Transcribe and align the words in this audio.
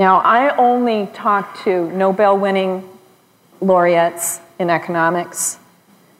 Now, 0.00 0.20
I 0.20 0.56
only 0.56 1.10
talk 1.12 1.62
to 1.64 1.90
Nobel 1.92 2.38
winning 2.38 2.88
laureates 3.60 4.40
in 4.58 4.70
economics, 4.70 5.58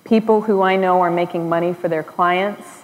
people 0.05 0.43
who 0.43 0.61
I 0.61 0.77
know 0.77 1.01
are 1.01 1.11
making 1.11 1.49
money 1.49 1.73
for 1.73 1.89
their 1.89 2.03
clients. 2.03 2.83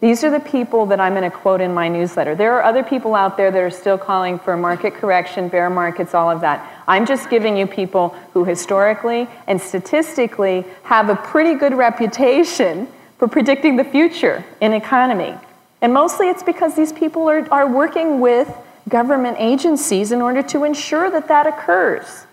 These 0.00 0.24
are 0.24 0.30
the 0.30 0.40
people 0.40 0.86
that 0.86 0.98
I'm 0.98 1.14
going 1.14 1.30
to 1.30 1.30
quote 1.30 1.60
in 1.60 1.72
my 1.72 1.86
newsletter. 1.86 2.34
There 2.34 2.54
are 2.54 2.64
other 2.64 2.82
people 2.82 3.14
out 3.14 3.36
there 3.36 3.52
that 3.52 3.62
are 3.62 3.70
still 3.70 3.96
calling 3.96 4.36
for 4.36 4.56
market 4.56 4.94
correction, 4.94 5.46
bear 5.46 5.70
markets, 5.70 6.12
all 6.12 6.28
of 6.28 6.40
that. 6.40 6.82
I'm 6.88 7.06
just 7.06 7.30
giving 7.30 7.56
you 7.56 7.68
people 7.68 8.08
who 8.32 8.44
historically 8.44 9.28
and 9.46 9.60
statistically 9.60 10.64
have 10.82 11.08
a 11.08 11.14
pretty 11.14 11.54
good 11.54 11.72
reputation 11.72 12.88
for 13.16 13.28
predicting 13.28 13.76
the 13.76 13.84
future 13.84 14.44
in 14.60 14.72
economy. 14.72 15.36
And 15.80 15.94
mostly 15.94 16.28
it's 16.28 16.42
because 16.42 16.74
these 16.74 16.92
people 16.92 17.30
are, 17.30 17.48
are 17.52 17.72
working 17.72 18.18
with 18.18 18.52
government 18.92 19.38
agencies 19.40 20.12
in 20.12 20.20
order 20.20 20.42
to 20.42 20.64
ensure 20.64 21.10
that 21.10 21.26
that 21.26 21.46
occurs. 21.46 22.26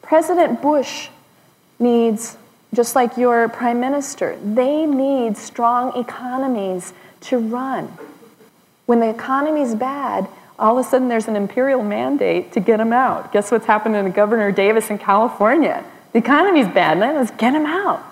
President 0.00 0.62
Bush 0.62 1.08
needs, 1.80 2.36
just 2.72 2.94
like 2.94 3.16
your 3.16 3.48
prime 3.48 3.80
minister, 3.80 4.38
they 4.42 4.86
need 4.86 5.36
strong 5.36 5.98
economies 5.98 6.94
to 7.22 7.38
run. 7.38 7.92
When 8.86 9.00
the 9.00 9.10
economy's 9.10 9.74
bad, 9.74 10.28
all 10.58 10.78
of 10.78 10.86
a 10.86 10.88
sudden 10.88 11.08
there's 11.08 11.26
an 11.26 11.34
imperial 11.34 11.82
mandate 11.82 12.52
to 12.52 12.60
get 12.60 12.76
them 12.76 12.92
out. 12.92 13.32
Guess 13.32 13.50
what's 13.50 13.66
happened 13.66 13.94
to 13.94 14.10
Governor 14.10 14.52
Davis 14.52 14.90
in 14.90 14.98
California? 14.98 15.84
The 16.12 16.20
economy's 16.20 16.68
bad, 16.68 16.98
man. 16.98 17.16
let's 17.16 17.32
get 17.32 17.52
him 17.52 17.66
out. 17.66 18.04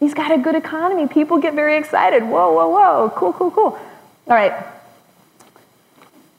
He's 0.00 0.12
got 0.12 0.32
a 0.32 0.38
good 0.38 0.54
economy. 0.54 1.06
People 1.06 1.38
get 1.38 1.54
very 1.54 1.78
excited. 1.78 2.22
Whoa, 2.22 2.52
whoa, 2.52 2.68
whoa. 2.68 3.12
Cool, 3.16 3.32
cool, 3.32 3.50
cool. 3.50 3.78
All 4.26 4.34
right. 4.34 4.52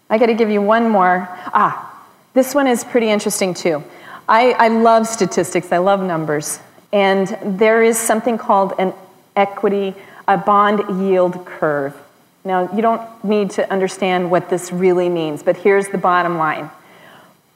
I 0.10 0.18
got 0.18 0.28
to 0.28 0.34
give 0.34 0.50
you 0.50 0.62
one 0.62 0.90
more. 0.90 1.28
Ah, 1.54 2.06
this 2.34 2.56
one 2.56 2.68
is 2.68 2.84
pretty 2.84 3.10
interesting 3.10 3.54
too. 3.54 3.84
I, 4.30 4.52
I 4.54 4.68
love 4.68 5.08
statistics, 5.08 5.72
I 5.72 5.78
love 5.78 6.02
numbers. 6.02 6.60
And 6.94 7.38
there 7.44 7.84
is 7.84 7.98
something 7.98 8.38
called 8.38 8.74
an 8.78 8.94
equity, 9.36 9.94
a 10.28 10.38
bond 10.38 11.02
yield 11.02 11.46
curve. 11.46 11.96
Now, 12.44 12.74
you 12.74 12.82
don't 12.82 13.02
need 13.24 13.52
to 13.52 13.70
understand 13.72 14.32
what 14.32 14.50
this 14.50 14.72
really 14.72 15.10
means, 15.10 15.44
but 15.44 15.58
here's 15.58 15.90
the 15.90 15.98
bottom 15.98 16.38
line. 16.38 16.70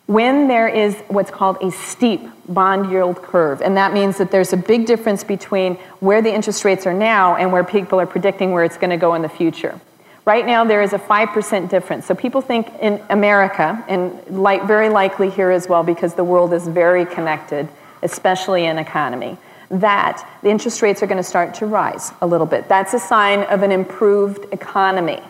When 0.08 0.50
there 0.50 0.68
is 0.68 0.98
what's 1.08 1.32
called 1.32 1.58
a 1.62 1.72
steep 1.72 2.22
bond 2.50 2.92
yield 2.92 3.22
curve, 3.22 3.62
and 3.62 3.78
that 3.78 3.94
means 3.94 4.18
that 4.18 4.32
there's 4.32 4.52
a 4.52 4.58
big 4.58 4.86
difference 4.86 5.24
between 5.24 5.76
where 6.02 6.22
the 6.22 6.34
interest 6.34 6.66
rates 6.66 6.86
are 6.86 6.94
now 6.94 7.38
and 7.38 7.54
where 7.54 7.64
people 7.64 8.02
are 8.02 8.06
predicting 8.06 8.52
where 8.52 8.66
it's 8.66 8.78
going 8.78 8.90
to 8.90 8.98
go 8.98 9.14
in 9.14 9.22
the 9.22 9.30
future. 9.30 9.80
Right 10.24 10.46
now, 10.46 10.64
there 10.64 10.84
is 10.84 10.94
a 10.94 11.00
5% 11.00 11.70
difference. 11.70 12.06
So 12.06 12.14
people 12.14 12.42
think 12.42 12.72
in 12.80 13.02
America, 13.10 13.84
and 13.88 14.22
like, 14.30 14.68
very 14.68 14.90
likely 14.90 15.32
here 15.32 15.50
as 15.50 15.68
well, 15.68 15.82
because 15.84 16.14
the 16.14 16.24
world 16.24 16.54
is 16.54 16.68
very 16.68 17.06
connected, 17.06 17.68
especially 18.04 18.66
in 18.66 18.78
economy, 18.78 19.40
that 19.72 20.24
the 20.44 20.50
interest 20.50 20.84
rates 20.84 21.02
are 21.02 21.08
going 21.08 21.18
to 21.18 21.24
start 21.24 21.56
to 21.56 21.66
rise 21.66 22.12
a 22.22 22.28
little 22.28 22.46
bit. 22.46 22.68
That's 22.68 22.94
a 22.94 23.00
sign 23.00 23.42
of 23.44 23.64
an 23.64 23.72
improved 23.72 24.46
economy. 24.54 25.22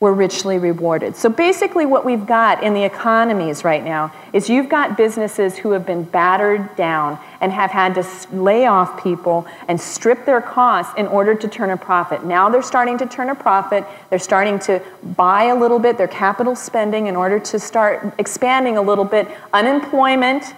were 0.00 0.14
richly 0.14 0.58
rewarded. 0.58 1.16
So 1.16 1.28
basically, 1.28 1.84
what 1.84 2.04
we've 2.04 2.24
got 2.24 2.62
in 2.62 2.72
the 2.72 2.84
economies 2.84 3.64
right 3.64 3.82
now 3.82 4.12
is 4.32 4.48
you've 4.48 4.68
got 4.68 4.96
businesses 4.96 5.56
who 5.56 5.72
have 5.72 5.84
been 5.84 6.04
battered 6.04 6.76
down 6.76 7.18
and 7.40 7.50
have 7.50 7.72
had 7.72 7.96
to 7.96 8.06
lay 8.32 8.66
off 8.66 9.02
people 9.02 9.44
and 9.66 9.80
strip 9.80 10.24
their 10.24 10.40
costs 10.40 10.94
in 10.96 11.08
order 11.08 11.34
to 11.34 11.48
turn 11.48 11.70
a 11.70 11.76
profit. 11.76 12.24
Now 12.24 12.48
they're 12.48 12.62
starting 12.62 12.96
to 12.98 13.06
turn 13.06 13.28
a 13.28 13.34
profit. 13.34 13.84
They're 14.08 14.20
starting 14.20 14.60
to 14.60 14.80
buy 15.16 15.44
a 15.44 15.56
little 15.56 15.80
bit, 15.80 15.98
their 15.98 16.06
capital 16.06 16.54
spending 16.54 17.08
in 17.08 17.16
order 17.16 17.40
to 17.40 17.58
start 17.58 18.14
expanding 18.18 18.76
a 18.76 18.82
little 18.82 19.04
bit. 19.04 19.26
Unemployment 19.52 20.54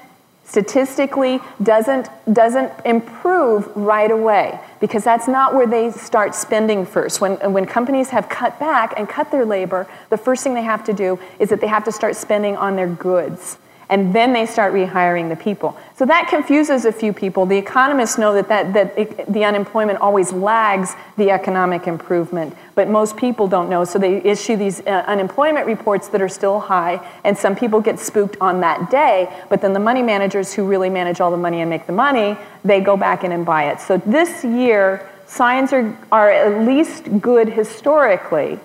statistically 0.50 1.38
doesn't, 1.62 2.08
doesn't 2.32 2.72
improve 2.84 3.70
right 3.76 4.10
away 4.10 4.58
because 4.80 5.04
that's 5.04 5.28
not 5.28 5.54
where 5.54 5.66
they 5.66 5.92
start 5.92 6.34
spending 6.34 6.84
first. 6.84 7.20
When, 7.20 7.36
when 7.52 7.66
companies 7.66 8.08
have 8.08 8.28
cut 8.28 8.58
back 8.58 8.94
and 8.96 9.08
cut 9.08 9.30
their 9.30 9.44
labor, 9.44 9.86
the 10.08 10.16
first 10.16 10.42
thing 10.42 10.54
they 10.54 10.62
have 10.62 10.82
to 10.84 10.92
do 10.92 11.20
is 11.38 11.50
that 11.50 11.60
they 11.60 11.68
have 11.68 11.84
to 11.84 11.92
start 11.92 12.16
spending 12.16 12.56
on 12.56 12.74
their 12.74 12.88
goods 12.88 13.58
and 13.90 14.14
then 14.14 14.32
they 14.32 14.46
start 14.46 14.72
rehiring 14.72 15.28
the 15.28 15.36
people. 15.36 15.76
So 15.96 16.06
that 16.06 16.28
confuses 16.28 16.84
a 16.84 16.92
few 16.92 17.12
people. 17.12 17.44
The 17.44 17.58
economists 17.58 18.16
know 18.16 18.32
that, 18.34 18.48
that, 18.48 18.72
that 18.72 18.96
it, 18.96 19.30
the 19.30 19.44
unemployment 19.44 20.00
always 20.00 20.32
lags 20.32 20.94
the 21.18 21.30
economic 21.32 21.88
improvement, 21.88 22.56
but 22.76 22.88
most 22.88 23.16
people 23.16 23.48
don't 23.48 23.68
know. 23.68 23.84
So 23.84 23.98
they 23.98 24.22
issue 24.22 24.56
these 24.56 24.80
uh, 24.86 25.04
unemployment 25.08 25.66
reports 25.66 26.08
that 26.08 26.22
are 26.22 26.28
still 26.28 26.60
high, 26.60 27.04
and 27.24 27.36
some 27.36 27.56
people 27.56 27.80
get 27.80 27.98
spooked 27.98 28.36
on 28.40 28.60
that 28.60 28.90
day, 28.90 29.28
but 29.48 29.60
then 29.60 29.72
the 29.72 29.80
money 29.80 30.02
managers 30.02 30.54
who 30.54 30.66
really 30.66 30.88
manage 30.88 31.20
all 31.20 31.32
the 31.32 31.36
money 31.36 31.60
and 31.60 31.68
make 31.68 31.86
the 31.86 31.92
money, 31.92 32.38
they 32.64 32.80
go 32.80 32.96
back 32.96 33.24
in 33.24 33.32
and 33.32 33.44
buy 33.44 33.70
it. 33.70 33.80
So 33.80 33.98
this 33.98 34.44
year, 34.44 35.06
signs 35.26 35.72
are, 35.72 35.96
are 36.12 36.30
at 36.30 36.64
least 36.64 37.20
good 37.20 37.48
historically 37.48 38.60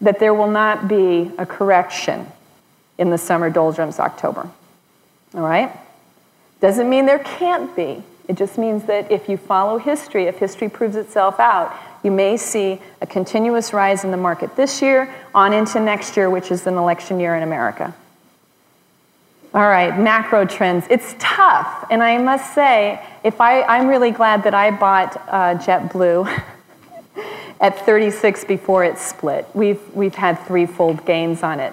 that 0.00 0.18
there 0.18 0.34
will 0.34 0.50
not 0.50 0.88
be 0.88 1.30
a 1.38 1.46
correction 1.46 2.26
in 2.98 3.10
the 3.10 3.18
summer 3.18 3.48
doldrums 3.48 3.98
October. 3.98 4.50
All 5.34 5.40
right? 5.40 5.72
Doesn't 6.60 6.90
mean 6.90 7.06
there 7.06 7.20
can't 7.20 7.74
be. 7.76 8.02
It 8.28 8.36
just 8.36 8.58
means 8.58 8.84
that 8.84 9.10
if 9.10 9.28
you 9.28 9.36
follow 9.36 9.78
history, 9.78 10.26
if 10.26 10.38
history 10.38 10.68
proves 10.68 10.96
itself 10.96 11.40
out, 11.40 11.74
you 12.02 12.10
may 12.10 12.36
see 12.36 12.80
a 13.00 13.06
continuous 13.06 13.72
rise 13.72 14.04
in 14.04 14.10
the 14.10 14.16
market 14.16 14.54
this 14.56 14.82
year 14.82 15.12
on 15.34 15.52
into 15.52 15.80
next 15.80 16.16
year, 16.16 16.28
which 16.28 16.50
is 16.50 16.66
an 16.66 16.74
election 16.74 17.18
year 17.18 17.34
in 17.34 17.42
America. 17.42 17.94
All 19.54 19.62
right, 19.62 19.98
macro 19.98 20.44
trends. 20.44 20.86
It's 20.90 21.14
tough, 21.18 21.86
and 21.90 22.02
I 22.02 22.18
must 22.18 22.54
say, 22.54 23.02
if 23.24 23.40
I, 23.40 23.62
I'm 23.62 23.88
really 23.88 24.10
glad 24.10 24.44
that 24.44 24.52
I 24.52 24.70
bought 24.70 25.16
uh, 25.26 25.54
JetBlue 25.56 26.42
at 27.60 27.86
36 27.86 28.44
before 28.44 28.84
it 28.84 28.98
split. 28.98 29.48
We've, 29.54 29.80
we've 29.94 30.14
had 30.14 30.34
threefold 30.46 31.06
gains 31.06 31.42
on 31.42 31.60
it. 31.60 31.72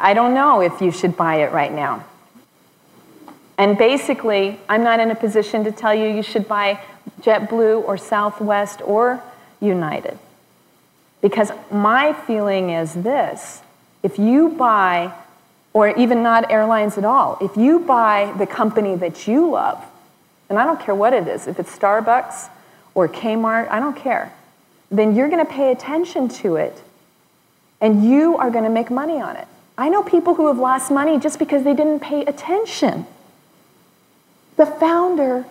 I 0.00 0.14
don't 0.14 0.32
know 0.32 0.62
if 0.62 0.80
you 0.80 0.90
should 0.90 1.16
buy 1.16 1.36
it 1.42 1.52
right 1.52 1.72
now. 1.72 2.04
And 3.58 3.76
basically, 3.76 4.58
I'm 4.70 4.82
not 4.82 5.00
in 5.00 5.10
a 5.10 5.14
position 5.14 5.64
to 5.64 5.72
tell 5.72 5.94
you 5.94 6.06
you 6.06 6.22
should 6.22 6.48
buy 6.48 6.80
JetBlue 7.20 7.86
or 7.86 7.98
Southwest 7.98 8.80
or 8.82 9.22
United. 9.60 10.18
Because 11.20 11.52
my 11.70 12.14
feeling 12.14 12.70
is 12.70 12.94
this 12.94 13.60
if 14.02 14.18
you 14.18 14.48
buy, 14.48 15.12
or 15.74 15.90
even 15.90 16.22
not 16.22 16.50
airlines 16.50 16.96
at 16.96 17.04
all, 17.04 17.36
if 17.42 17.54
you 17.54 17.80
buy 17.80 18.34
the 18.38 18.46
company 18.46 18.96
that 18.96 19.28
you 19.28 19.50
love, 19.50 19.84
and 20.48 20.58
I 20.58 20.64
don't 20.64 20.80
care 20.80 20.94
what 20.94 21.12
it 21.12 21.28
is, 21.28 21.46
if 21.46 21.60
it's 21.60 21.76
Starbucks 21.76 22.48
or 22.94 23.06
Kmart, 23.06 23.68
I 23.68 23.78
don't 23.78 23.96
care, 23.96 24.32
then 24.90 25.14
you're 25.14 25.28
going 25.28 25.44
to 25.44 25.52
pay 25.52 25.70
attention 25.70 26.28
to 26.28 26.56
it 26.56 26.82
and 27.82 28.08
you 28.08 28.38
are 28.38 28.50
going 28.50 28.64
to 28.64 28.70
make 28.70 28.90
money 28.90 29.20
on 29.20 29.36
it. 29.36 29.46
I 29.80 29.88
know 29.88 30.02
people 30.02 30.34
who 30.34 30.48
have 30.48 30.58
lost 30.58 30.90
money 30.90 31.18
just 31.18 31.38
because 31.38 31.64
they 31.64 31.72
didn't 31.72 32.00
pay 32.00 32.22
attention. 32.26 33.06
The 34.56 34.66
founder, 34.66 35.46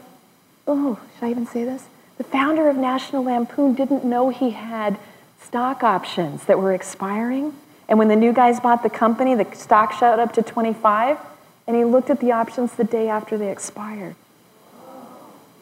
oh, 0.68 1.00
should 1.16 1.26
I 1.26 1.32
even 1.32 1.48
say 1.48 1.64
this? 1.64 1.86
The 2.20 2.24
founder 2.24 2.70
of 2.70 2.78
National 2.78 3.24
Lampoon 3.24 3.74
didn't 3.74 4.06
know 4.06 4.30
he 4.30 4.52
had 4.52 5.00
stock 5.42 5.82
options 5.82 6.46
that 6.46 6.60
were 6.60 6.74
expiring. 6.74 7.56
And 7.88 7.98
when 7.98 8.08
the 8.08 8.16
new 8.16 8.32
guys 8.32 8.60
bought 8.60 8.84
the 8.84 8.90
company, 8.92 9.34
the 9.34 9.48
stock 9.56 9.94
shot 9.94 10.20
up 10.20 10.32
to 10.34 10.44
25, 10.44 11.18
and 11.66 11.76
he 11.76 11.84
looked 11.84 12.12
at 12.12 12.20
the 12.20 12.32
options 12.32 12.74
the 12.74 12.84
day 12.84 13.10
after 13.10 13.36
they 13.36 13.52
expired. 13.52 14.14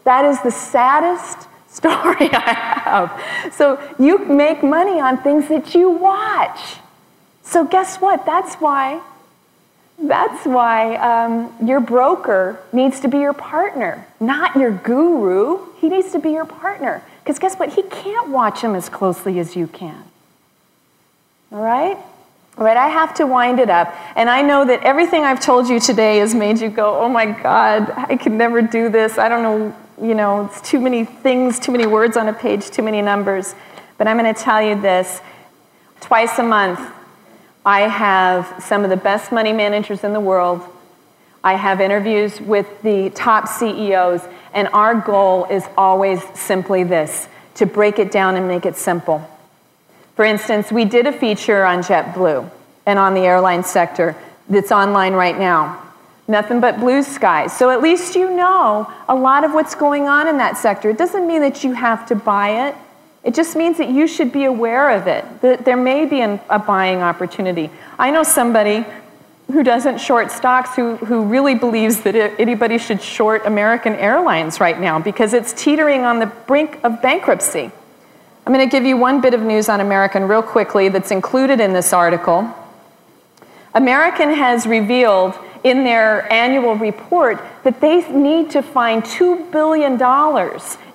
That 0.04 0.26
is 0.26 0.42
the 0.42 0.52
saddest 0.52 1.48
story 1.70 2.30
I 2.34 2.82
have. 2.84 3.54
So 3.54 3.80
you 3.98 4.26
make 4.26 4.62
money 4.62 5.00
on 5.00 5.24
things 5.24 5.48
that 5.48 5.74
you 5.74 5.90
watch. 5.90 6.80
So 7.48 7.66
guess 7.66 7.98
what? 7.98 8.26
That's 8.26 8.56
why. 8.56 9.02
That's 9.98 10.46
why 10.46 10.96
um, 10.98 11.54
your 11.66 11.80
broker 11.80 12.60
needs 12.72 13.00
to 13.00 13.08
be 13.08 13.18
your 13.20 13.34
partner, 13.34 14.06
not 14.20 14.56
your 14.56 14.72
guru. 14.72 15.74
He 15.80 15.90
needs 15.90 16.12
to 16.12 16.20
be 16.20 16.32
your 16.32 16.46
partner. 16.46 17.02
Because 17.24 17.40
guess 17.40 17.56
what? 17.56 17.74
He 17.74 17.82
can't 17.84 18.30
watch 18.30 18.62
him 18.62 18.76
as 18.76 18.90
closely 18.90 19.40
as 19.40 19.56
you 19.56 19.66
can. 19.68 20.04
All 21.52 21.62
right? 21.64 21.98
All 22.58 22.66
right, 22.66 22.78
I 22.78 22.90
have 22.90 23.14
to 23.16 23.26
wind 23.26 23.60
it 23.60 23.70
up. 23.70 23.96
And 24.16 24.30
I 24.30 24.42
know 24.42 24.66
that 24.66 24.84
everything 24.84 25.24
I've 25.24 25.40
told 25.40 25.68
you 25.70 25.80
today 25.80 26.18
has 26.18 26.36
made 26.36 26.60
you 26.60 26.70
go, 26.70 27.00
oh 27.00 27.10
my 27.10 27.26
God, 27.26 27.92
I 27.96 28.18
could 28.18 28.34
never 28.34 28.62
do 28.62 28.90
this. 28.90 29.18
I 29.18 29.30
don't 29.30 29.44
know 29.44 29.76
you 30.02 30.14
know, 30.14 30.46
it's 30.46 30.62
too 30.62 30.80
many 30.80 31.06
things, 31.06 31.60
too 31.60 31.72
many 31.72 31.88
words 31.88 32.18
on 32.18 32.28
a 32.28 32.34
page, 32.34 32.70
too 32.70 32.84
many 32.84 33.02
numbers. 33.02 33.56
But 33.98 34.08
I'm 34.08 34.18
going 34.18 34.32
to 34.34 34.40
tell 34.40 34.62
you 34.62 34.80
this 34.80 35.22
twice 36.02 36.38
a 36.38 36.44
month, 36.44 36.80
I 37.68 37.82
have 37.82 38.64
some 38.64 38.86
of 38.86 38.90
the 38.90 38.96
best 38.96 39.30
money 39.30 39.52
managers 39.52 40.06
in 40.06 40.14
the 40.14 40.22
world. 40.22 40.62
I 41.44 41.56
have 41.56 41.82
interviews 41.82 42.40
with 42.40 42.82
the 42.82 43.10
top 43.10 43.50
CEOs, 43.50 44.22
and 44.54 44.70
our 44.70 44.96
goal 44.96 45.44
is 45.52 45.66
always 45.78 46.24
simply 46.34 46.86
this 46.86 47.28
to 47.56 47.66
break 47.66 48.00
it 48.00 48.10
down 48.10 48.38
and 48.38 48.48
make 48.48 48.66
it 48.66 48.78
simple. 48.78 49.30
For 50.16 50.24
instance, 50.24 50.72
we 50.72 50.86
did 50.86 51.08
a 51.08 51.12
feature 51.12 51.66
on 51.66 51.80
JetBlue 51.80 52.50
and 52.86 52.98
on 52.98 53.14
the 53.14 53.24
airline 53.24 53.66
sector 53.66 54.16
that's 54.48 54.72
online 54.72 55.12
right 55.12 55.38
now. 55.38 55.84
Nothing 56.26 56.62
but 56.62 56.80
blue 56.80 57.04
skies. 57.04 57.52
So 57.58 57.70
at 57.70 57.82
least 57.82 58.16
you 58.16 58.34
know 58.34 58.90
a 59.10 59.16
lot 59.16 59.44
of 59.44 59.54
what's 59.54 59.76
going 59.76 60.08
on 60.08 60.30
in 60.30 60.38
that 60.38 60.56
sector. 60.56 60.90
It 60.90 60.98
doesn't 60.98 61.28
mean 61.28 61.42
that 61.42 61.66
you 61.66 61.74
have 61.74 62.06
to 62.06 62.16
buy 62.16 62.70
it. 62.70 62.76
It 63.28 63.36
just 63.36 63.58
means 63.58 63.78
that 63.78 63.90
you 63.90 64.08
should 64.08 64.32
be 64.32 64.46
aware 64.46 64.90
of 64.90 65.06
it, 65.06 65.42
that 65.42 65.66
there 65.66 65.76
may 65.76 66.06
be 66.06 66.22
an, 66.22 66.40
a 66.50 66.58
buying 66.58 67.00
opportunity. 67.00 67.70
I 68.00 68.10
know 68.10 68.24
somebody 68.24 68.86
who 69.52 69.64
doesn't 69.64 69.98
short 69.98 70.32
stocks 70.32 70.78
who, 70.78 70.96
who 70.96 71.24
really 71.24 71.54
believes 71.54 72.04
that 72.04 72.16
anybody 72.16 72.78
should 72.78 73.02
short 73.02 73.46
American 73.46 73.96
Airlines 73.96 74.62
right 74.62 74.80
now 74.80 74.98
because 74.98 75.34
it's 75.34 75.52
teetering 75.52 76.06
on 76.06 76.20
the 76.20 76.28
brink 76.28 76.80
of 76.86 77.02
bankruptcy. 77.02 77.70
I'm 78.46 78.54
going 78.54 78.66
to 78.66 78.72
give 78.72 78.86
you 78.86 78.96
one 78.96 79.20
bit 79.20 79.34
of 79.34 79.42
news 79.42 79.68
on 79.68 79.82
American 79.82 80.24
real 80.24 80.42
quickly 80.42 80.88
that's 80.88 81.12
included 81.12 81.60
in 81.60 81.74
this 81.74 81.92
article. 81.92 82.50
American 83.74 84.34
has 84.36 84.66
revealed 84.66 85.38
in 85.70 85.84
their 85.84 86.32
annual 86.32 86.76
report 86.76 87.42
that 87.64 87.82
they 87.82 88.08
need 88.12 88.50
to 88.52 88.62
find 88.62 89.04
$2 89.04 89.52
billion 89.52 89.94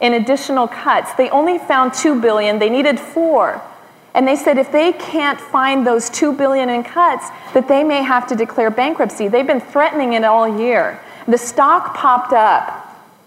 in 0.01 0.23
additional 0.23 0.69
cuts. 0.69 1.13
They 1.15 1.31
only 1.31 1.59
found 1.59 1.95
2 1.95 2.21
billion, 2.21 2.59
they 2.59 2.71
needed 2.71 2.99
four. 2.99 3.63
And 4.15 4.29
they 4.29 4.37
said 4.37 4.59
if 4.59 4.71
they 4.71 4.93
can't 4.93 5.41
find 5.41 5.87
those 5.87 6.11
2 6.11 6.35
billion 6.35 6.69
in 6.69 6.85
cuts, 6.85 7.29
that 7.55 7.67
they 7.69 7.83
may 7.83 8.03
have 8.03 8.27
to 8.29 8.37
declare 8.37 8.71
bankruptcy. 8.71 9.29
They've 9.29 9.47
been 9.47 9.61
threatening 9.61 10.13
it 10.13 10.25
all 10.25 10.59
year. 10.59 11.01
The 11.27 11.39
stock 11.39 11.95
popped 11.95 12.33
up 12.33 12.82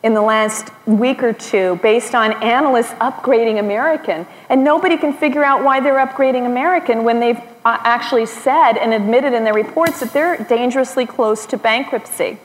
in 0.06 0.14
the 0.14 0.22
last 0.22 0.70
week 0.86 1.24
or 1.24 1.34
two 1.34 1.80
based 1.82 2.14
on 2.14 2.32
analysts 2.44 2.94
upgrading 3.02 3.58
American. 3.58 4.28
And 4.50 4.64
nobody 4.64 4.98
can 4.98 5.12
figure 5.12 5.44
out 5.44 5.64
why 5.64 5.80
they're 5.80 6.06
upgrading 6.06 6.46
American 6.46 7.04
when 7.04 7.20
they've 7.20 7.40
uh, 7.40 7.80
actually 7.82 8.28
said 8.28 8.74
and 8.78 8.94
admitted 8.94 9.34
in 9.34 9.44
their 9.44 9.56
reports 9.56 10.00
that 10.02 10.14
they're 10.14 10.38
dangerously 10.38 11.08
close 11.08 11.48
to 11.48 11.58
bankruptcy. 11.58 12.38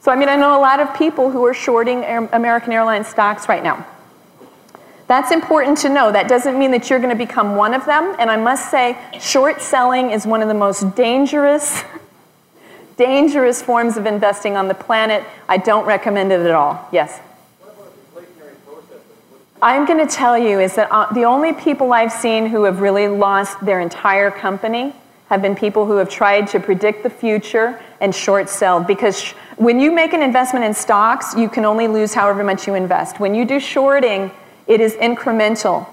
So, 0.00 0.12
I 0.12 0.16
mean, 0.16 0.30
I 0.30 0.36
know 0.36 0.58
a 0.58 0.60
lot 0.60 0.80
of 0.80 0.96
people 0.96 1.30
who 1.30 1.44
are 1.44 1.52
shorting 1.52 2.04
American 2.32 2.72
Airlines 2.72 3.06
stocks 3.06 3.50
right 3.50 3.62
now. 3.62 3.86
That's 5.06 5.30
important 5.30 5.76
to 5.78 5.90
know. 5.90 6.10
That 6.10 6.26
doesn't 6.26 6.58
mean 6.58 6.70
that 6.70 6.88
you're 6.88 7.00
going 7.00 7.10
to 7.10 7.26
become 7.26 7.54
one 7.56 7.74
of 7.74 7.84
them. 7.84 8.16
And 8.18 8.30
I 8.30 8.36
must 8.38 8.70
say, 8.70 8.96
short 9.20 9.60
selling 9.60 10.10
is 10.10 10.26
one 10.26 10.40
of 10.40 10.48
the 10.48 10.54
most 10.54 10.96
dangerous, 10.96 11.82
dangerous 12.96 13.62
forms 13.62 13.96
of 13.96 14.06
investing 14.06 14.56
on 14.56 14.68
the 14.68 14.74
planet. 14.74 15.24
I 15.48 15.56
don't 15.56 15.86
recommend 15.86 16.32
it 16.32 16.40
at 16.40 16.54
all. 16.54 16.88
Yes? 16.92 17.20
I'm 19.62 19.86
going 19.86 20.06
to 20.06 20.14
tell 20.14 20.36
you 20.36 20.60
is 20.60 20.74
that 20.74 20.88
uh, 20.90 21.10
the 21.12 21.24
only 21.24 21.54
people 21.54 21.92
I've 21.92 22.12
seen 22.12 22.46
who 22.46 22.64
have 22.64 22.80
really 22.80 23.08
lost 23.08 23.64
their 23.64 23.80
entire 23.80 24.30
company 24.30 24.92
have 25.28 25.40
been 25.40 25.54
people 25.56 25.86
who 25.86 25.96
have 25.96 26.10
tried 26.10 26.48
to 26.48 26.60
predict 26.60 27.02
the 27.02 27.08
future 27.08 27.80
and 28.00 28.14
short 28.14 28.50
sell 28.50 28.84
because 28.84 29.30
when 29.56 29.80
you 29.80 29.90
make 29.90 30.12
an 30.12 30.20
investment 30.20 30.66
in 30.66 30.74
stocks, 30.74 31.34
you 31.34 31.48
can 31.48 31.64
only 31.64 31.88
lose 31.88 32.12
however 32.12 32.44
much 32.44 32.66
you 32.66 32.74
invest. 32.74 33.18
When 33.18 33.34
you 33.34 33.46
do 33.46 33.58
shorting, 33.58 34.30
it 34.66 34.80
is 34.82 34.94
incremental. 34.94 35.86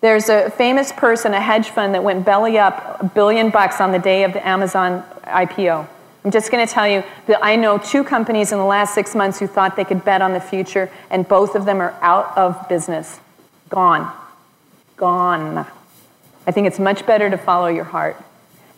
There's 0.00 0.28
a 0.28 0.50
famous 0.50 0.92
person, 0.92 1.34
a 1.34 1.40
hedge 1.40 1.70
fund, 1.70 1.94
that 1.94 2.04
went 2.04 2.24
belly 2.24 2.56
up 2.56 3.02
a 3.02 3.04
billion 3.04 3.50
bucks 3.50 3.80
on 3.80 3.90
the 3.90 3.98
day 3.98 4.22
of 4.22 4.32
the 4.32 4.46
Amazon 4.46 5.02
IPO. 5.24 5.88
I'm 6.24 6.30
just 6.30 6.50
going 6.50 6.66
to 6.66 6.72
tell 6.72 6.88
you 6.88 7.04
that 7.26 7.42
I 7.42 7.56
know 7.56 7.78
two 7.78 8.02
companies 8.02 8.52
in 8.52 8.58
the 8.58 8.64
last 8.64 8.94
six 8.94 9.14
months 9.14 9.38
who 9.38 9.46
thought 9.46 9.76
they 9.76 9.84
could 9.84 10.04
bet 10.04 10.20
on 10.20 10.32
the 10.32 10.40
future, 10.40 10.90
and 11.10 11.26
both 11.26 11.54
of 11.54 11.64
them 11.64 11.80
are 11.80 11.96
out 12.02 12.36
of 12.36 12.68
business. 12.68 13.20
Gone. 13.68 14.12
Gone. 14.96 15.66
I 16.46 16.50
think 16.50 16.66
it's 16.66 16.78
much 16.78 17.06
better 17.06 17.30
to 17.30 17.38
follow 17.38 17.68
your 17.68 17.84
heart. 17.84 18.16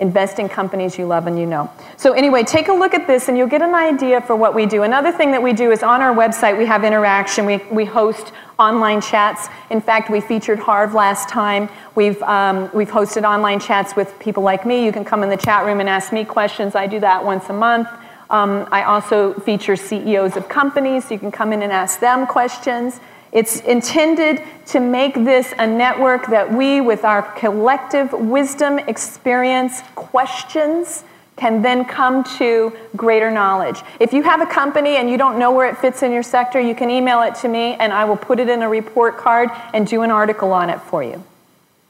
Invest 0.01 0.39
in 0.39 0.49
companies 0.49 0.99
you 0.99 1.05
love 1.05 1.27
and 1.27 1.39
you 1.39 1.45
know. 1.45 1.71
So, 1.99 2.13
anyway, 2.13 2.43
take 2.43 2.69
a 2.69 2.73
look 2.73 2.95
at 2.95 3.07
this 3.07 3.29
and 3.29 3.37
you'll 3.37 3.49
get 3.49 3.61
an 3.61 3.75
idea 3.75 4.23
for 4.23 4.35
what 4.35 4.55
we 4.55 4.65
do. 4.65 4.83
Another 4.83 5.13
thing 5.13 5.31
that 5.33 5.43
we 5.43 5.53
do 5.53 5.71
is 5.71 5.83
on 5.83 6.01
our 6.01 6.15
website, 6.15 6.57
we 6.57 6.65
have 6.65 6.85
interaction. 6.85 7.45
We, 7.45 7.59
we 7.71 7.85
host 7.85 8.33
online 8.59 9.03
chats. 9.03 9.49
In 9.69 9.81
fact, 9.81 10.11
we 10.11 10.23
featured 10.23 10.59
Harv 10.59 10.95
last 10.95 11.29
time. 11.29 11.69
We've, 11.95 12.21
um, 12.23 12.71
we've 12.73 12.91
hosted 12.91 13.25
online 13.25 13.61
chats 13.61 13.95
with 13.95 14.19
people 14.19 14.43
like 14.43 14.65
me. 14.65 14.85
You 14.87 14.91
can 14.91 15.05
come 15.05 15.23
in 15.23 15.29
the 15.29 15.37
chat 15.37 15.67
room 15.67 15.81
and 15.81 15.89
ask 15.89 16.13
me 16.13 16.25
questions. 16.25 16.75
I 16.75 16.87
do 16.87 16.99
that 17.01 17.25
once 17.25 17.51
a 17.51 17.53
month. 17.53 17.89
Um, 18.31 18.69
I 18.73 18.85
also 18.85 19.35
feature 19.35 19.77
CEOs 19.77 20.37
of 20.37 20.49
companies. 20.49 21.05
So 21.05 21.15
you 21.15 21.21
can 21.21 21.31
come 21.31 21.53
in 21.53 21.63
and 21.63 21.73
ask 21.73 22.01
them 22.01 22.27
questions. 22.27 23.01
It's 23.33 23.61
intended 23.61 24.43
to 24.67 24.81
make 24.81 25.15
this 25.15 25.55
a 25.59 25.67
network 25.67 26.27
that 26.29 26.53
we, 26.53 26.81
with 26.81 27.05
our 27.05 27.23
collective 27.23 28.13
wisdom, 28.13 28.79
experience, 28.81 29.83
questions, 29.95 31.05
can 31.37 31.63
then 31.63 31.85
come 31.85 32.23
to 32.39 32.73
greater 32.97 33.31
knowledge. 33.31 33.81
If 33.99 34.13
you 34.13 34.23
have 34.25 34.43
a 34.43 34.47
company 34.47 34.97
and 34.97 35.09
you 35.09 35.17
don't 35.17 35.39
know 35.39 35.53
where 35.53 35.69
it 35.69 35.79
fits 35.79 36.03
in 36.03 36.13
your 36.13 36.23
sector, 36.23 36.61
you 36.61 36.75
can 36.75 36.91
email 36.91 37.23
it 37.23 37.35
to 37.37 37.49
me 37.49 37.75
and 37.75 37.93
I 37.93 38.05
will 38.05 38.17
put 38.17 38.41
it 38.41 38.49
in 38.49 38.61
a 38.63 38.69
report 38.69 39.17
card 39.17 39.49
and 39.73 39.87
do 39.87 40.03
an 40.03 40.11
article 40.11 40.53
on 40.53 40.69
it 40.69 40.81
for 40.83 41.03
you. 41.03 41.25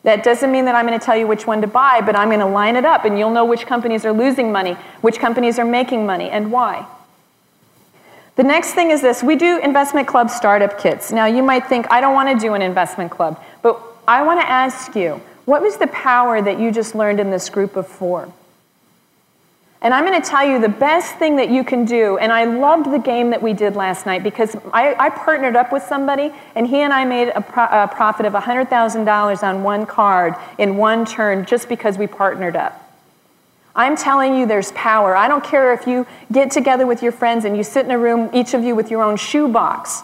That 0.05 0.23
doesn't 0.23 0.53
mean 0.53 0.67
that 0.67 0.75
I'm 0.75 0.87
going 0.87 0.99
to 0.99 1.05
tell 1.05 1.17
you 1.17 1.27
which 1.27 1.47
one 1.47 1.61
to 1.63 1.67
buy, 1.67 2.01
but 2.01 2.17
I'm 2.17 2.29
going 2.29 2.41
to 2.41 2.47
line 2.47 2.77
it 2.77 2.85
up 2.85 3.05
and 3.05 3.19
you'll 3.19 3.33
know 3.33 3.45
which 3.45 3.67
companies 3.67 4.05
are 4.05 4.13
losing 4.13 4.53
money, 4.53 4.75
which 5.01 5.19
companies 5.19 5.59
are 5.59 5.65
making 5.65 6.07
money, 6.07 6.31
and 6.31 6.53
why. 6.53 6.87
The 8.37 8.43
next 8.45 8.75
thing 8.75 8.91
is 8.91 9.03
this 9.03 9.23
we 9.23 9.37
do 9.37 9.59
investment 9.61 10.09
club 10.09 10.31
startup 10.31 10.79
kits. 10.79 11.13
Now, 11.13 11.27
you 11.27 11.43
might 11.43 11.67
think, 11.67 11.87
I 11.91 12.01
don't 12.01 12.15
want 12.15 12.29
to 12.29 12.47
do 12.47 12.55
an 12.55 12.63
investment 12.63 13.11
club, 13.11 13.43
but 13.63 13.81
I 14.07 14.23
want 14.23 14.41
to 14.41 14.49
ask 14.49 14.95
you, 14.95 15.21
what 15.45 15.63
was 15.63 15.77
the 15.77 15.89
power 15.89 16.41
that 16.41 16.59
you 16.61 16.71
just 16.71 16.95
learned 16.95 17.21
in 17.21 17.31
this 17.31 17.49
group 17.51 17.77
of 17.77 17.87
four? 17.87 18.33
And 19.83 19.95
I'm 19.95 20.05
going 20.05 20.21
to 20.21 20.29
tell 20.29 20.47
you 20.47 20.61
the 20.61 20.69
best 20.69 21.17
thing 21.17 21.37
that 21.37 21.49
you 21.49 21.65
can 21.65 21.87
do. 21.87 22.19
And 22.19 22.31
I 22.33 22.45
loved 22.45 22.93
the 22.93 22.99
game 22.99 23.31
that 23.31 23.41
we 23.41 23.55
did 23.55 23.77
last 23.77 24.05
night 24.05 24.23
because 24.23 24.55
I, 24.75 24.95
I 24.99 25.09
partnered 25.09 25.57
up 25.57 25.73
with 25.73 25.83
somebody, 25.83 26.33
and 26.55 26.67
he 26.67 26.81
and 26.81 26.93
I 26.93 27.07
made 27.07 27.29
a, 27.29 27.41
pro, 27.41 27.65
a 27.65 27.89
profit 27.89 28.27
of 28.27 28.35
$100,000 28.35 29.43
on 29.43 29.63
one 29.63 29.87
card 29.87 30.35
in 30.59 30.77
one 30.77 31.07
turn 31.07 31.47
just 31.47 31.69
because 31.69 31.97
we 31.97 32.07
partnered 32.07 32.57
up. 32.57 32.90
I'm 33.81 33.97
telling 33.97 34.37
you, 34.37 34.45
there's 34.45 34.73
power. 34.73 35.17
I 35.17 35.27
don't 35.27 35.43
care 35.43 35.73
if 35.73 35.87
you 35.87 36.07
get 36.31 36.51
together 36.51 36.87
with 36.87 37.03
your 37.03 37.13
friends 37.13 37.47
and 37.47 37.57
you 37.57 37.65
sit 37.65 37.87
in 37.87 37.91
a 37.91 37.99
room, 37.99 38.29
each 38.35 38.53
of 38.53 38.63
you 38.63 38.75
with 38.75 38.91
your 38.91 39.03
own 39.03 39.17
shoebox, 39.17 40.03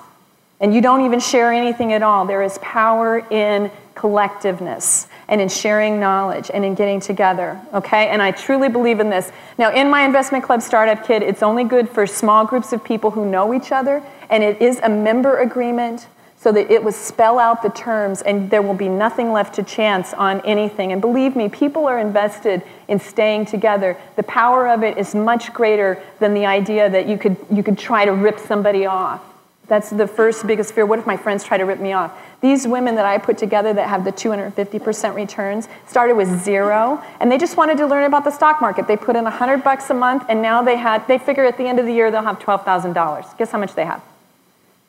and 0.60 0.74
you 0.74 0.80
don't 0.80 1.04
even 1.04 1.20
share 1.20 1.52
anything 1.52 1.92
at 1.92 2.02
all. 2.02 2.24
There 2.24 2.42
is 2.42 2.56
power 2.62 3.18
in 3.30 3.70
collectiveness 3.94 5.08
and 5.28 5.42
in 5.42 5.50
sharing 5.50 6.00
knowledge 6.00 6.50
and 6.54 6.64
in 6.64 6.74
getting 6.74 7.00
together, 7.00 7.60
okay? 7.74 8.08
And 8.08 8.22
I 8.22 8.30
truly 8.30 8.70
believe 8.70 8.98
in 8.98 9.10
this. 9.10 9.30
Now, 9.58 9.70
in 9.74 9.90
my 9.90 10.06
investment 10.06 10.42
club 10.42 10.62
startup 10.62 11.06
kit, 11.06 11.22
it's 11.22 11.42
only 11.42 11.64
good 11.64 11.86
for 11.90 12.06
small 12.06 12.46
groups 12.46 12.72
of 12.72 12.82
people 12.82 13.10
who 13.10 13.28
know 13.28 13.52
each 13.52 13.72
other, 13.72 14.02
and 14.30 14.42
it 14.42 14.62
is 14.62 14.80
a 14.82 14.88
member 14.88 15.40
agreement 15.40 16.06
so 16.38 16.52
that 16.52 16.70
it 16.70 16.82
will 16.84 16.92
spell 16.92 17.38
out 17.38 17.62
the 17.62 17.70
terms 17.70 18.22
and 18.22 18.50
there 18.50 18.62
will 18.62 18.74
be 18.74 18.88
nothing 18.88 19.32
left 19.32 19.54
to 19.54 19.62
chance 19.62 20.12
on 20.14 20.40
anything. 20.42 20.92
And 20.92 21.00
believe 21.00 21.34
me, 21.34 21.48
people 21.48 21.86
are 21.86 21.98
invested 21.98 22.62
in 22.88 23.00
staying 23.00 23.46
together. 23.46 23.96
The 24.16 24.22
power 24.22 24.68
of 24.68 24.82
it 24.82 24.98
is 24.98 25.14
much 25.14 25.52
greater 25.52 26.02
than 26.20 26.34
the 26.34 26.46
idea 26.46 26.90
that 26.90 27.08
you 27.08 27.18
could, 27.18 27.36
you 27.50 27.62
could 27.62 27.78
try 27.78 28.04
to 28.04 28.12
rip 28.12 28.38
somebody 28.38 28.86
off. 28.86 29.22
That's 29.68 29.90
the 29.90 30.06
first 30.06 30.46
biggest 30.46 30.74
fear. 30.74 30.86
What 30.86 31.00
if 31.00 31.06
my 31.06 31.16
friends 31.16 31.42
try 31.42 31.58
to 31.58 31.64
rip 31.64 31.80
me 31.80 31.92
off? 31.92 32.16
These 32.40 32.68
women 32.68 32.94
that 32.94 33.04
I 33.04 33.18
put 33.18 33.36
together 33.36 33.72
that 33.72 33.88
have 33.88 34.04
the 34.04 34.12
250% 34.12 35.14
returns 35.14 35.68
started 35.88 36.14
with 36.14 36.28
zero, 36.44 37.02
and 37.18 37.32
they 37.32 37.38
just 37.38 37.56
wanted 37.56 37.78
to 37.78 37.86
learn 37.86 38.04
about 38.04 38.22
the 38.22 38.30
stock 38.30 38.60
market. 38.60 38.86
They 38.86 38.96
put 38.96 39.16
in 39.16 39.24
100 39.24 39.64
bucks 39.64 39.90
a 39.90 39.94
month, 39.94 40.24
and 40.28 40.40
now 40.40 40.62
they 40.62 40.76
had 40.76 41.08
they 41.08 41.18
figure 41.18 41.44
at 41.44 41.56
the 41.56 41.64
end 41.64 41.80
of 41.80 41.86
the 41.86 41.92
year 41.92 42.12
they'll 42.12 42.22
have 42.22 42.38
$12,000. 42.38 43.38
Guess 43.38 43.50
how 43.50 43.58
much 43.58 43.74
they 43.74 43.84
have? 43.84 44.02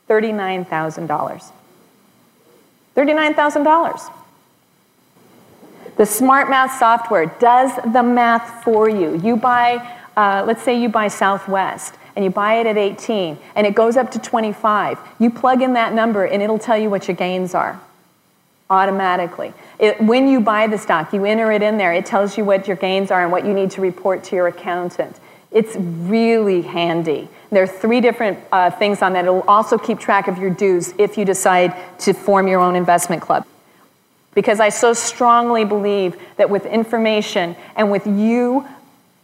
$39,000. 0.10 1.52
$39,000. 2.96 4.12
The 5.98 6.06
smart 6.06 6.50
math 6.50 6.78
software 6.78 7.26
does 7.40 7.72
the 7.92 8.04
math 8.04 8.64
for 8.64 8.88
you. 8.88 9.20
You 9.24 9.36
buy, 9.36 9.78
uh, 10.16 10.44
let's 10.46 10.62
say 10.64 10.80
you 10.80 10.90
buy 10.90 11.08
Southwest 11.08 11.96
and 12.16 12.24
you 12.24 12.32
buy 12.32 12.56
it 12.56 12.68
at 12.68 12.78
18 12.78 13.38
and 13.56 13.68
it 13.68 13.76
goes 13.76 13.98
up 13.98 14.12
to 14.12 14.20
25, 14.20 15.00
you 15.20 15.30
plug 15.30 15.62
in 15.62 15.74
that 15.74 15.94
number 15.94 16.26
and 16.26 16.42
it'll 16.42 16.60
tell 16.60 16.78
you 16.78 16.90
what 16.90 17.08
your 17.08 17.18
gains 17.18 17.56
are 17.56 17.80
automatically. 18.70 19.54
It, 19.80 20.02
when 20.02 20.28
you 20.28 20.42
buy 20.42 20.68
the 20.68 20.78
stock, 20.78 21.14
you 21.14 21.26
enter 21.26 21.52
it 21.52 21.62
in 21.62 21.78
there, 21.78 21.94
it 21.94 22.06
tells 22.06 22.38
you 22.38 22.46
what 22.46 22.68
your 22.68 22.78
gains 22.78 23.12
are 23.12 23.24
and 23.24 23.32
what 23.32 23.46
you 23.46 23.54
need 23.54 23.72
to 23.72 23.82
report 23.82 24.24
to 24.26 24.36
your 24.36 24.48
accountant. 24.48 25.20
It's 25.52 25.76
really 25.76 26.62
handy. 26.62 27.30
There 27.52 27.64
are 27.64 27.68
three 27.68 28.02
different 28.02 28.40
uh, 28.52 28.72
things 28.72 29.02
on 29.02 29.14
that. 29.14 29.26
It'll 29.26 29.42
also 29.48 29.78
keep 29.78 30.00
track 30.00 30.28
of 30.28 30.38
your 30.38 30.50
dues 30.50 30.94
if 30.98 31.18
you 31.18 31.26
decide 31.26 31.74
to 32.00 32.14
form 32.14 32.48
your 32.48 32.60
own 32.60 32.76
investment 32.76 33.22
club. 33.22 33.46
Because 34.34 34.60
I 34.60 34.70
so 34.70 34.94
strongly 34.94 35.66
believe 35.66 36.20
that 36.36 36.50
with 36.50 36.66
information 36.66 37.56
and 37.76 37.90
with 37.92 38.06
you 38.06 38.68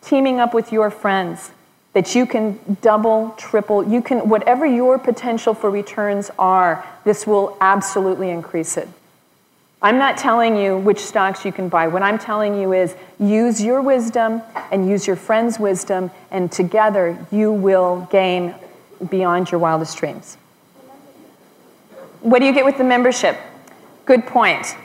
teaming 0.02 0.40
up 0.40 0.54
with 0.54 0.72
your 0.72 0.90
friends, 0.90 1.52
that 1.94 2.16
you 2.16 2.26
can 2.26 2.60
double, 2.82 3.36
triple, 3.38 3.88
you 3.88 4.02
can, 4.02 4.28
whatever 4.28 4.66
your 4.66 4.98
potential 4.98 5.54
for 5.54 5.70
returns 5.70 6.32
are, 6.40 6.84
this 7.04 7.28
will 7.28 7.56
absolutely 7.62 8.30
increase 8.30 8.78
it. 8.78 8.88
I'm 9.84 9.98
not 9.98 10.18
telling 10.18 10.56
you 10.56 10.78
which 10.78 11.00
stocks 11.00 11.44
you 11.44 11.52
can 11.52 11.68
buy. 11.68 11.88
What 11.88 12.02
I'm 12.02 12.18
telling 12.18 12.60
you 12.60 12.72
is 12.72 12.96
use 13.20 13.62
your 13.62 13.82
wisdom 13.82 14.42
and 14.72 14.90
use 14.90 15.06
your 15.06 15.18
friend's 15.18 15.60
wisdom, 15.60 16.10
and 16.32 16.50
together 16.50 17.18
you 17.32 17.52
will 17.52 18.08
gain 18.10 18.56
beyond 19.10 19.52
your 19.52 19.60
wildest 19.60 19.98
dreams. 19.98 20.38
What 22.22 22.40
do 22.40 22.46
you 22.46 22.54
get 22.54 22.64
with 22.64 22.78
the 22.78 22.86
membership? 22.86 23.38
Good 24.06 24.26
point. 24.26 24.78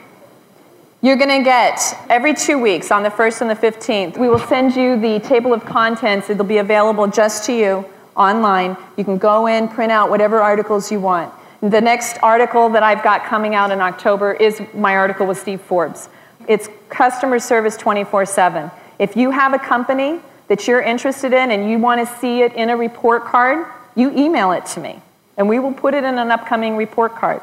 You're 1.01 1.15
going 1.15 1.29
to 1.29 1.45
get 1.45 1.79
every 2.09 2.33
two 2.33 2.59
weeks 2.59 2.91
on 2.91 3.03
the 3.03 3.09
1st 3.09 3.41
and 3.41 3.49
the 3.49 3.55
15th, 3.55 4.17
we 4.17 4.27
will 4.27 4.37
send 4.37 4.75
you 4.75 4.99
the 4.99 5.21
table 5.21 5.53
of 5.53 5.63
contents. 5.63 6.29
It'll 6.29 6.43
be 6.43 6.57
available 6.57 7.07
just 7.07 7.45
to 7.45 7.53
you 7.53 7.85
online. 8.17 8.75
You 8.97 9.05
can 9.05 9.17
go 9.17 9.47
in, 9.47 9.69
print 9.69 9.93
out 9.93 10.09
whatever 10.09 10.41
articles 10.41 10.91
you 10.91 10.99
want. 10.99 11.33
The 11.61 11.81
next 11.81 12.17
article 12.23 12.69
that 12.69 12.83
I've 12.83 13.03
got 13.03 13.25
coming 13.25 13.53
out 13.53 13.69
in 13.71 13.81
October 13.81 14.31
is 14.31 14.61
my 14.73 14.95
article 14.95 15.27
with 15.27 15.37
Steve 15.37 15.59
Forbes. 15.59 16.07
It's 16.47 16.69
customer 16.87 17.37
service 17.37 17.75
24 17.75 18.25
7. 18.27 18.71
If 18.97 19.17
you 19.17 19.31
have 19.31 19.53
a 19.53 19.59
company 19.59 20.21
that 20.47 20.67
you're 20.67 20.81
interested 20.81 21.33
in 21.33 21.51
and 21.51 21.69
you 21.69 21.77
want 21.77 22.07
to 22.07 22.15
see 22.19 22.41
it 22.43 22.53
in 22.53 22.69
a 22.69 22.77
report 22.77 23.25
card, 23.25 23.67
you 23.95 24.09
email 24.11 24.51
it 24.53 24.65
to 24.67 24.79
me 24.79 25.01
and 25.37 25.49
we 25.49 25.59
will 25.59 25.73
put 25.73 25.93
it 25.93 26.05
in 26.05 26.17
an 26.17 26.31
upcoming 26.31 26.77
report 26.77 27.15
card. 27.15 27.41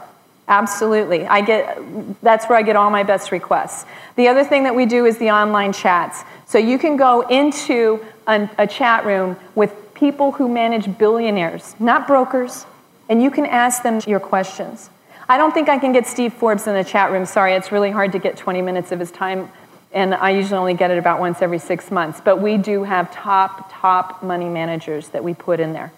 Absolutely. 0.49 1.27
I 1.27 1.43
get 1.43 1.79
that's 2.23 2.47
where 2.47 2.57
I 2.57 2.63
get 2.63 2.75
all 2.75 2.89
my 2.89 3.03
best 3.03 3.33
requests. 3.33 3.85
The 4.17 4.29
other 4.29 4.45
thing 4.45 4.65
that 4.65 4.75
we 4.75 4.87
do 4.87 5.05
is 5.05 5.19
the 5.19 5.31
online 5.31 5.75
chats. 5.75 6.25
So 6.47 6.57
you 6.57 6.79
can 6.79 6.97
go 6.97 7.21
into 7.29 8.03
a, 8.27 8.49
a 8.57 8.67
chat 8.67 9.05
room 9.05 9.37
with 9.55 9.93
people 9.93 10.33
who 10.33 10.49
manage 10.49 10.97
billionaires, 10.97 11.75
not 11.79 12.07
brokers, 12.07 12.65
and 13.09 13.23
you 13.23 13.31
can 13.31 13.47
ask 13.47 13.83
them 13.83 14.01
your 14.07 14.21
questions. 14.21 14.91
I 15.29 15.39
don't 15.39 15.53
think 15.53 15.69
I 15.69 15.79
can 15.79 15.93
get 15.93 16.07
Steve 16.07 16.33
Forbes 16.33 16.67
in 16.67 16.75
the 16.75 16.85
chat 16.85 17.11
room. 17.11 17.27
Sorry, 17.27 17.55
it's 17.55 17.73
really 17.73 17.91
hard 17.91 18.13
to 18.13 18.19
get 18.19 18.37
20 18.37 18.63
minutes 18.63 18.93
of 18.93 19.01
his 19.01 19.11
time, 19.11 19.51
and 19.93 20.15
I 20.15 20.31
usually 20.31 20.59
only 20.59 20.75
get 20.75 20.91
it 20.91 20.99
about 20.99 21.19
once 21.19 21.43
every 21.43 21.59
six 21.59 21.91
months. 21.91 22.21
But 22.21 22.41
we 22.41 22.59
do 22.59 22.85
have 22.85 23.13
top, 23.13 23.71
top 23.73 24.23
money 24.23 24.49
managers 24.49 25.09
that 25.09 25.25
we 25.25 25.35
put 25.35 25.59
in 25.59 25.73
there. 25.73 25.93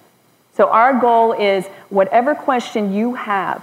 So 0.54 0.68
our 0.70 0.98
goal 0.98 1.32
is 1.32 1.66
whatever 1.88 2.34
question 2.34 2.92
you 2.92 3.14
have, 3.14 3.62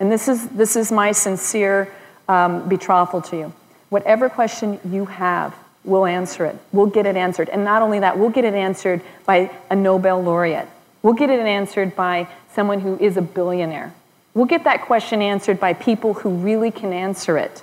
and 0.00 0.10
this 0.10 0.28
is, 0.28 0.48
this 0.48 0.76
is 0.76 0.90
my 0.90 1.12
sincere 1.12 1.92
um, 2.28 2.68
betrothal 2.68 3.22
to 3.22 3.36
you, 3.36 3.52
whatever 3.88 4.28
question 4.28 4.80
you 4.90 5.04
have, 5.06 5.54
we'll 5.84 6.06
answer 6.06 6.44
it. 6.46 6.56
We'll 6.72 6.86
get 6.86 7.06
it 7.06 7.16
answered. 7.16 7.48
And 7.48 7.64
not 7.64 7.82
only 7.82 8.00
that, 8.00 8.18
we'll 8.18 8.30
get 8.30 8.44
it 8.44 8.54
answered 8.54 9.00
by 9.26 9.50
a 9.70 9.76
Nobel 9.76 10.22
laureate. 10.22 10.68
We'll 11.04 11.12
get 11.12 11.28
it 11.28 11.38
answered 11.38 11.94
by 11.94 12.28
someone 12.54 12.80
who 12.80 12.98
is 12.98 13.18
a 13.18 13.22
billionaire. 13.22 13.92
We'll 14.32 14.46
get 14.46 14.64
that 14.64 14.80
question 14.80 15.20
answered 15.20 15.60
by 15.60 15.74
people 15.74 16.14
who 16.14 16.30
really 16.30 16.70
can 16.70 16.94
answer 16.94 17.36
it. 17.36 17.62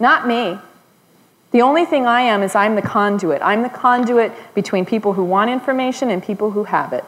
Not 0.00 0.26
me. 0.26 0.58
The 1.52 1.62
only 1.62 1.84
thing 1.84 2.04
I 2.04 2.22
am 2.22 2.42
is 2.42 2.56
I'm 2.56 2.74
the 2.74 2.82
conduit. 2.82 3.40
I'm 3.42 3.62
the 3.62 3.68
conduit 3.68 4.32
between 4.54 4.84
people 4.84 5.12
who 5.12 5.22
want 5.22 5.50
information 5.50 6.10
and 6.10 6.20
people 6.20 6.50
who 6.50 6.64
have 6.64 6.92
it. 6.92 7.04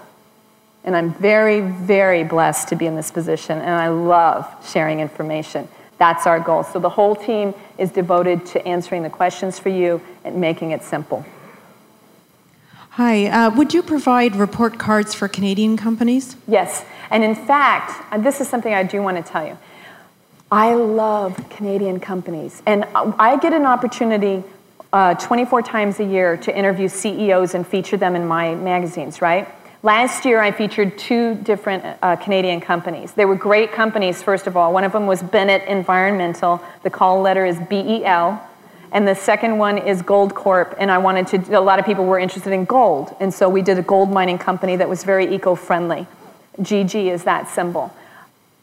And 0.84 0.94
I'm 0.94 1.12
very, 1.14 1.62
very 1.62 2.22
blessed 2.22 2.68
to 2.68 2.76
be 2.76 2.86
in 2.86 2.94
this 2.94 3.10
position, 3.10 3.58
and 3.58 3.70
I 3.70 3.88
love 3.88 4.46
sharing 4.70 5.00
information. 5.00 5.66
That's 5.98 6.28
our 6.28 6.38
goal. 6.38 6.62
So 6.62 6.78
the 6.78 6.90
whole 6.90 7.16
team 7.16 7.54
is 7.76 7.90
devoted 7.90 8.46
to 8.46 8.64
answering 8.68 9.02
the 9.02 9.10
questions 9.10 9.58
for 9.58 9.70
you 9.70 10.00
and 10.24 10.36
making 10.36 10.70
it 10.70 10.84
simple. 10.84 11.24
Hi, 12.96 13.26
uh, 13.26 13.50
would 13.50 13.74
you 13.74 13.82
provide 13.82 14.36
report 14.36 14.78
cards 14.78 15.14
for 15.14 15.26
Canadian 15.26 15.76
companies? 15.76 16.36
Yes, 16.46 16.84
and 17.10 17.24
in 17.24 17.34
fact, 17.34 18.00
uh, 18.12 18.18
this 18.18 18.40
is 18.40 18.46
something 18.46 18.72
I 18.72 18.84
do 18.84 19.02
want 19.02 19.16
to 19.16 19.32
tell 19.32 19.44
you. 19.44 19.58
I 20.52 20.74
love 20.74 21.34
Canadian 21.50 21.98
companies, 21.98 22.62
and 22.66 22.84
I 22.94 23.36
get 23.38 23.52
an 23.52 23.66
opportunity 23.66 24.44
uh, 24.92 25.14
24 25.14 25.62
times 25.62 25.98
a 25.98 26.04
year 26.04 26.36
to 26.36 26.56
interview 26.56 26.86
CEOs 26.86 27.56
and 27.56 27.66
feature 27.66 27.96
them 27.96 28.14
in 28.14 28.28
my 28.28 28.54
magazines, 28.54 29.20
right? 29.20 29.48
Last 29.82 30.24
year, 30.24 30.40
I 30.40 30.52
featured 30.52 30.96
two 30.96 31.34
different 31.34 31.84
uh, 32.00 32.14
Canadian 32.14 32.60
companies. 32.60 33.10
They 33.10 33.24
were 33.24 33.34
great 33.34 33.72
companies, 33.72 34.22
first 34.22 34.46
of 34.46 34.56
all. 34.56 34.72
One 34.72 34.84
of 34.84 34.92
them 34.92 35.08
was 35.08 35.20
Bennett 35.20 35.66
Environmental. 35.66 36.62
The 36.84 36.90
call 36.90 37.20
letter 37.22 37.44
is 37.44 37.58
BEL 37.58 38.40
and 38.94 39.08
the 39.08 39.14
second 39.14 39.58
one 39.58 39.76
is 39.76 40.02
Goldcorp. 40.02 40.76
And 40.78 40.88
I 40.88 40.98
wanted 40.98 41.26
to, 41.26 41.58
a 41.58 41.60
lot 41.60 41.80
of 41.80 41.84
people 41.84 42.06
were 42.06 42.20
interested 42.20 42.52
in 42.52 42.64
gold. 42.64 43.14
And 43.18 43.34
so 43.34 43.48
we 43.48 43.60
did 43.60 43.76
a 43.76 43.82
gold 43.82 44.08
mining 44.08 44.38
company 44.38 44.76
that 44.76 44.88
was 44.88 45.02
very 45.02 45.34
eco 45.34 45.56
friendly. 45.56 46.06
GG 46.60 47.12
is 47.12 47.24
that 47.24 47.48
symbol. 47.48 47.92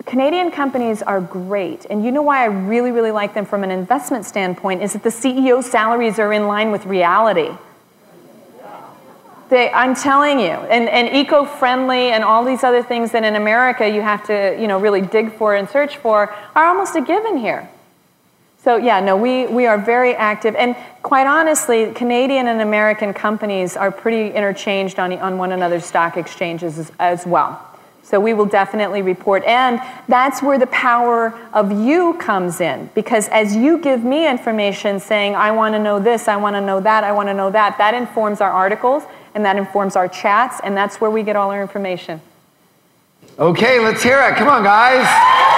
Canadian 0.06 0.50
companies 0.50 1.02
are 1.02 1.20
great. 1.20 1.86
And 1.90 2.06
you 2.06 2.14
know 2.14 2.22
why 2.22 2.44
I 2.44 2.46
really, 2.46 2.92
really 2.92 3.12
like 3.12 3.34
them 3.34 3.46
from 3.46 3.66
an 3.66 3.72
investment 3.72 4.26
standpoint 4.26 4.82
is 4.82 4.94
that 4.94 5.04
the 5.04 5.10
CEO 5.10 5.62
salaries 5.62 6.18
are 6.18 6.32
in 6.32 6.48
line 6.48 6.72
with 6.72 6.86
reality. 6.86 7.52
They, 9.50 9.70
I'm 9.72 9.96
telling 9.96 10.40
you, 10.40 10.48
and, 10.48 10.88
and 10.88 11.14
eco-friendly 11.14 12.14
and 12.14 12.24
all 12.24 12.46
these 12.46 12.64
other 12.64 12.82
things 12.82 13.12
that 13.12 13.26
in 13.26 13.36
America 13.36 13.86
you 13.86 14.02
have 14.02 14.26
to, 14.28 14.58
you 14.58 14.66
know, 14.66 14.80
really 14.80 15.02
dig 15.02 15.34
for 15.34 15.56
and 15.56 15.70
search 15.70 15.98
for 15.98 16.34
are 16.56 16.66
almost 16.68 16.96
a 16.96 17.02
given 17.02 17.36
here. 17.36 17.70
So 18.64 18.78
yeah, 18.78 19.00
no, 19.00 19.18
we, 19.18 19.48
we 19.48 19.66
are 19.66 19.80
very 19.80 20.16
active. 20.16 20.56
And 20.56 20.76
quite 21.02 21.26
honestly, 21.26 21.92
Canadian 21.94 22.48
and 22.48 22.62
American 22.62 23.12
companies 23.12 23.76
are 23.76 23.92
pretty 23.92 24.36
interchanged 24.36 25.00
on, 25.00 25.14
on 25.14 25.40
one 25.40 25.52
another's 25.52 25.84
stock 25.84 26.16
exchanges 26.16 26.78
as, 26.78 26.92
as 27.00 27.26
well. 27.26 27.68
So 28.04 28.20
we 28.20 28.34
will 28.34 28.46
definitely 28.46 29.02
report. 29.02 29.44
And 29.46 29.82
that's 30.08 30.44
where 30.44 30.60
the 30.60 30.68
power 30.68 31.34
of 31.54 31.72
you 31.72 32.14
comes 32.16 32.62
in. 32.62 32.92
Because 32.94 33.28
as 33.30 33.56
you 33.56 33.80
give 33.80 34.04
me 34.04 34.30
information 34.30 35.00
saying, 35.00 35.34
I 35.34 35.52
want 35.52 35.74
to 35.74 35.80
know 35.80 36.00
this, 36.00 36.28
I 36.28 36.36
want 36.36 36.56
to 36.56 36.62
know 36.62 36.80
that, 36.82 37.04
I 37.04 37.14
want 37.14 37.30
to 37.30 37.34
know 37.34 37.50
that, 37.50 37.80
that 37.80 37.96
informs 37.96 38.42
our 38.42 38.52
articles 38.52 39.04
and 39.34 39.44
that 39.44 39.56
informs 39.56 39.96
our 39.96 40.08
chats. 40.08 40.60
And 40.64 40.78
that's 40.78 41.02
where 41.02 41.10
we 41.10 41.24
get 41.24 41.36
all 41.36 41.50
our 41.50 41.62
information. 41.64 42.22
Okay, 43.40 43.80
let's 43.80 44.04
hear 44.04 44.22
it. 44.22 44.36
Come 44.36 44.50
on, 44.50 44.64
guys. 44.64 45.50